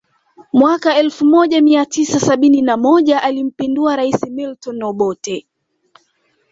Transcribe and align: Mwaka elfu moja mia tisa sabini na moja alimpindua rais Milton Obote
Mwaka 0.53 0.97
elfu 0.97 1.25
moja 1.25 1.61
mia 1.61 1.85
tisa 1.85 2.19
sabini 2.19 2.61
na 2.61 2.77
moja 2.77 3.23
alimpindua 3.23 3.95
rais 3.95 4.23
Milton 4.23 4.83
Obote 4.83 5.47